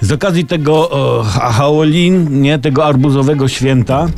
[0.00, 0.90] Z okazji tego
[1.32, 4.08] Halloween, nie, tego arbuzowego święta,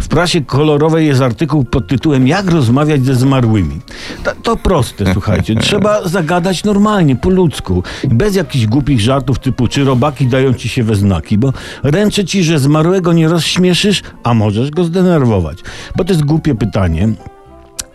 [0.00, 3.80] w prasie kolorowej jest artykuł pod tytułem Jak rozmawiać ze zmarłymi.
[4.24, 5.54] To, to proste, słuchajcie.
[5.60, 7.82] Trzeba zagadać normalnie, po ludzku.
[8.04, 11.52] Bez jakichś głupich żartów typu czy robaki dają ci się we znaki, bo
[11.82, 15.58] ręczę ci, że zmarłego nie rozśmieszysz, a możesz go zdenerwować.
[15.96, 17.08] Bo to jest głupie pytanie.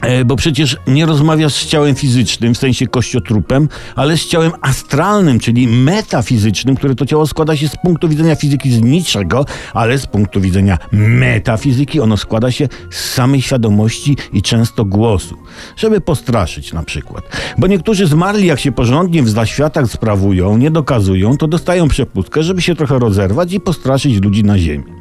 [0.02, 5.39] E, Bo przecież nie rozmawiasz z ciałem fizycznym, w sensie kościotrupem, ale z ciałem astralnym,
[5.39, 10.05] czyli metafizycznym, które to ciało składa się z punktu widzenia fizyki z niczego, ale z
[10.05, 15.38] punktu widzenia metafizyki ono składa się z samej świadomości i często głosu.
[15.77, 17.23] Żeby postraszyć na przykład.
[17.57, 22.62] Bo niektórzy zmarli, jak się porządnie w zaświatach sprawują, nie dokazują, to dostają przepustkę, żeby
[22.62, 24.98] się trochę rozerwać i postraszyć ludzi na ziemi.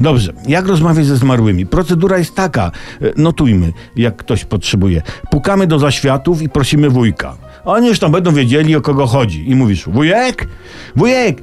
[0.00, 1.66] Dobrze, jak rozmawiać ze zmarłymi?
[1.66, 2.70] Procedura jest taka,
[3.02, 5.02] e, notujmy, jak ktoś potrzebuje.
[5.30, 7.36] Pukamy do zaświatów i prosimy wujka.
[7.64, 9.50] Oni już tam będą wiedzieli, o kogo chodzi.
[9.50, 10.48] I mówisz, wujek?
[10.96, 11.42] Wujek!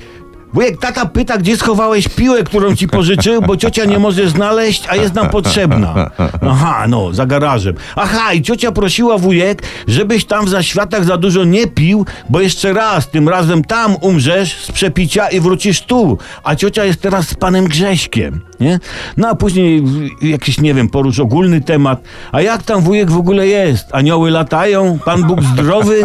[0.56, 4.96] Wujek, tata pyta, gdzie schowałeś piłę, którą ci pożyczył, bo ciocia nie może znaleźć, a
[4.96, 6.12] jest nam potrzebna.
[6.42, 7.76] Aha, no, za garażem.
[7.96, 12.74] Aha, i ciocia prosiła wujek, żebyś tam w zaświatach za dużo nie pił, bo jeszcze
[12.74, 16.18] raz, tym razem tam umrzesz z przepicia i wrócisz tu.
[16.44, 18.80] A ciocia jest teraz z panem Grześkiem, nie?
[19.18, 19.84] No a później
[20.22, 22.04] jakiś, nie wiem, porusz ogólny temat.
[22.32, 23.86] A jak tam wujek w ogóle jest?
[23.92, 25.00] Anioły latają?
[25.06, 26.02] Pan Bóg zdrowy?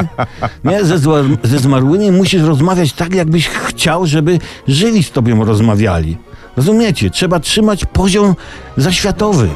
[0.65, 0.85] Nie?
[0.85, 6.17] Ze, zła- ze zmarłymi musisz rozmawiać tak, jakbyś chciał, żeby żywi z tobą rozmawiali.
[6.57, 7.11] Rozumiecie?
[7.11, 8.35] Trzeba trzymać poziom
[8.77, 9.49] zaświatowy.